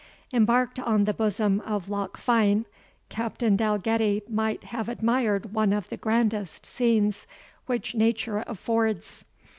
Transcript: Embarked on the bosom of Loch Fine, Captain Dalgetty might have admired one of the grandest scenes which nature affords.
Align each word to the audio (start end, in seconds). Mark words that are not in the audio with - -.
Embarked 0.33 0.79
on 0.79 1.03
the 1.03 1.13
bosom 1.13 1.59
of 1.59 1.87
Loch 1.87 2.17
Fine, 2.17 2.65
Captain 3.09 3.55
Dalgetty 3.55 4.23
might 4.27 4.63
have 4.63 4.89
admired 4.89 5.53
one 5.53 5.71
of 5.71 5.89
the 5.89 5.95
grandest 5.97 6.65
scenes 6.65 7.27
which 7.67 7.93
nature 7.93 8.43
affords. 8.47 9.25